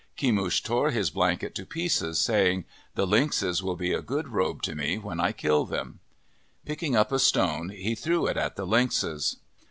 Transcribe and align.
Kemush 0.17 0.63
tore 0.63 0.89
his 0.89 1.11
blanket 1.11 1.53
to 1.53 1.63
pieces, 1.63 2.19
saying, 2.19 2.65
"The 2.95 3.05
lynxes 3.05 3.61
will 3.61 3.75
be 3.75 3.93
a 3.93 4.01
good 4.01 4.29
robe 4.29 4.63
to 4.63 4.73
me 4.73 4.97
when 4.97 5.19
I 5.19 5.31
kill 5.31 5.63
them." 5.63 5.99
Picking 6.65 6.95
up 6.95 7.11
a 7.11 7.19
stone, 7.19 7.69
he 7.69 7.93
threw 7.93 8.25
it 8.25 8.35
at 8.35 8.55
the 8.55 8.65
lynxes. 8.65 9.37